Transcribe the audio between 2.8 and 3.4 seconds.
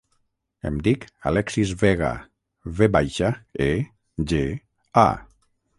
ve baixa,